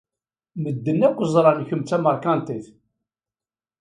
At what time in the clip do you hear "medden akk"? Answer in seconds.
0.63-1.19